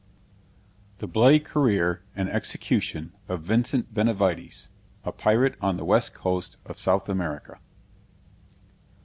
THE 0.97 1.05
BLOODY 1.05 1.41
CAREER 1.41 2.01
AND 2.15 2.27
EXECUTION 2.27 3.13
OF 3.29 3.43
VINCENT 3.43 3.93
BENAVIDES 3.93 4.69
A 5.03 5.11
PIRATE 5.11 5.53
ON 5.61 5.77
THE 5.77 5.85
WEST 5.85 6.15
COAST 6.15 6.57
OF 6.65 6.79
SOUTH 6.79 7.07
AMERICA. 7.07 7.59